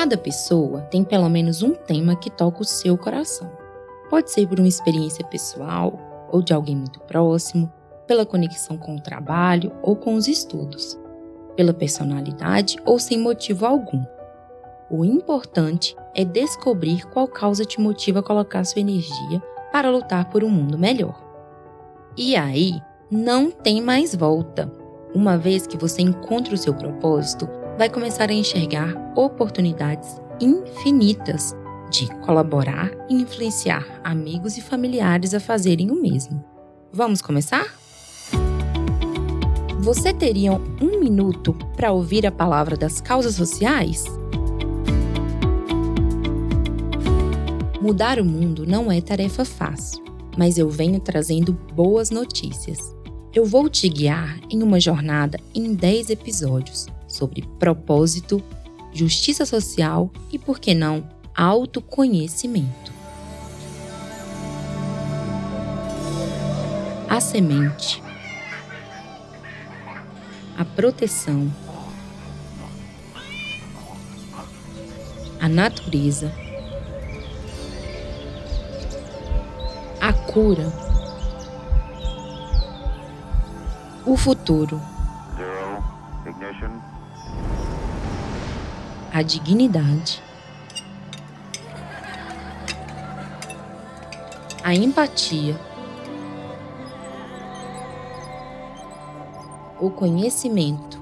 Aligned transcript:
Cada 0.00 0.16
pessoa 0.16 0.80
tem 0.80 1.04
pelo 1.04 1.28
menos 1.28 1.62
um 1.62 1.74
tema 1.74 2.16
que 2.16 2.30
toca 2.30 2.62
o 2.62 2.64
seu 2.64 2.96
coração. 2.96 3.52
Pode 4.08 4.30
ser 4.30 4.48
por 4.48 4.58
uma 4.58 4.66
experiência 4.66 5.22
pessoal 5.26 6.26
ou 6.32 6.40
de 6.40 6.54
alguém 6.54 6.74
muito 6.74 6.98
próximo, 7.00 7.70
pela 8.06 8.24
conexão 8.24 8.78
com 8.78 8.96
o 8.96 9.00
trabalho 9.02 9.70
ou 9.82 9.94
com 9.94 10.14
os 10.14 10.26
estudos, 10.26 10.98
pela 11.54 11.74
personalidade 11.74 12.78
ou 12.86 12.98
sem 12.98 13.18
motivo 13.18 13.66
algum. 13.66 14.02
O 14.90 15.04
importante 15.04 15.94
é 16.14 16.24
descobrir 16.24 17.06
qual 17.08 17.28
causa 17.28 17.66
te 17.66 17.78
motiva 17.78 18.20
a 18.20 18.22
colocar 18.22 18.64
sua 18.64 18.80
energia 18.80 19.42
para 19.70 19.90
lutar 19.90 20.30
por 20.30 20.42
um 20.42 20.48
mundo 20.48 20.78
melhor. 20.78 21.22
E 22.16 22.36
aí, 22.36 22.80
não 23.10 23.50
tem 23.50 23.82
mais 23.82 24.14
volta. 24.14 24.72
Uma 25.14 25.36
vez 25.36 25.66
que 25.66 25.76
você 25.76 26.00
encontra 26.00 26.54
o 26.54 26.58
seu 26.58 26.72
propósito, 26.72 27.46
vai 27.76 27.88
começar 27.88 28.28
a 28.28 28.32
enxergar 28.32 28.94
oportunidades 29.16 30.20
infinitas 30.40 31.54
de 31.90 32.06
colaborar 32.20 32.90
e 33.08 33.14
influenciar 33.14 34.00
amigos 34.04 34.56
e 34.56 34.60
familiares 34.60 35.34
a 35.34 35.40
fazerem 35.40 35.90
o 35.90 36.00
mesmo. 36.00 36.44
Vamos 36.92 37.20
começar? 37.20 37.74
Você 39.80 40.12
teria 40.12 40.52
um 40.52 41.00
minuto 41.00 41.54
para 41.74 41.90
ouvir 41.90 42.26
a 42.26 42.32
palavra 42.32 42.76
das 42.76 43.00
causas 43.00 43.34
sociais? 43.34 44.04
Mudar 47.80 48.20
o 48.20 48.24
mundo 48.24 48.66
não 48.66 48.92
é 48.92 49.00
tarefa 49.00 49.44
fácil, 49.44 50.04
mas 50.36 50.58
eu 50.58 50.68
venho 50.68 51.00
trazendo 51.00 51.52
boas 51.74 52.10
notícias. 52.10 52.78
Eu 53.34 53.46
vou 53.46 53.68
te 53.68 53.88
guiar 53.88 54.38
em 54.50 54.62
uma 54.62 54.78
jornada 54.78 55.40
em 55.54 55.72
10 55.72 56.10
episódios 56.10 56.86
sobre 57.10 57.42
propósito, 57.58 58.42
justiça 58.92 59.44
social 59.44 60.10
e, 60.32 60.38
por 60.38 60.58
que 60.58 60.74
não, 60.74 61.08
autoconhecimento. 61.34 62.92
A 67.08 67.20
semente, 67.20 68.02
a 70.56 70.64
proteção, 70.64 71.52
a 75.40 75.48
natureza, 75.48 76.32
a 80.00 80.12
cura, 80.12 80.72
o 84.06 84.16
futuro. 84.16 84.80
A 89.12 89.22
dignidade, 89.22 90.22
a 94.62 94.72
empatia, 94.72 95.58
o 99.80 99.90
conhecimento, 99.90 101.00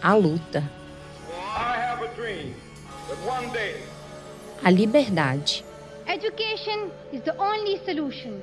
a 0.00 0.14
luta, 0.14 0.62
a 4.62 4.70
liberdade. 4.70 5.64
Education 6.06 6.90
is 7.12 7.20
the 7.22 7.34
only 7.36 7.80
solution. 7.84 8.40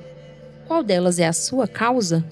Qual 0.66 0.82
delas 0.82 1.18
é 1.18 1.26
a 1.26 1.32
sua 1.32 1.66
causa? 1.66 2.22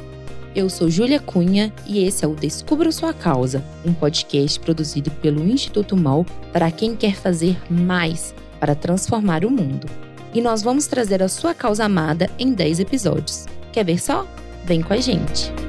Eu 0.55 0.71
sou 0.71 0.89
Júlia 0.89 1.19
Cunha 1.19 1.73
e 1.85 2.05
esse 2.05 2.25
é 2.25 2.29
o 2.29 2.35
Descubra 2.35 2.93
Sua 2.93 3.13
Causa, 3.13 3.65
um 3.85 3.93
podcast 3.93 4.61
produzido 4.61 5.11
pelo 5.11 5.45
Instituto 5.45 5.97
MOL 5.97 6.25
para 6.53 6.71
quem 6.71 6.95
quer 6.95 7.17
fazer 7.17 7.59
mais 7.69 8.33
para 8.59 8.75
transformar 8.75 9.45
o 9.45 9.51
mundo 9.51 9.87
e 10.35 10.41
nós 10.41 10.63
vamos 10.63 10.87
trazer 10.87 11.23
a 11.23 11.29
sua 11.29 11.55
causa 11.55 11.85
amada 11.85 12.29
em 12.39 12.53
10 12.53 12.81
episódios. 12.81 13.47
Quer 13.73 13.85
ver 13.85 14.01
só? 14.01 14.27
Vem 14.65 14.83
com 14.83 14.93
a 14.93 14.99
gente! 14.99 15.64